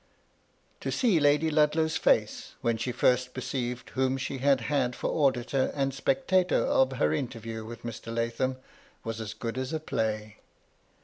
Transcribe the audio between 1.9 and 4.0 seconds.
face when she first perceived